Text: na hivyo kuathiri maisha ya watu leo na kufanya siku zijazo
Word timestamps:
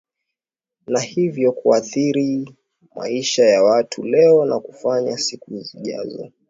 na 0.87 0.99
hivyo 1.01 1.51
kuathiri 1.51 2.55
maisha 2.95 3.43
ya 3.45 3.63
watu 3.63 4.03
leo 4.03 4.45
na 4.45 4.59
kufanya 4.59 5.17
siku 5.17 5.57
zijazo 5.59 6.31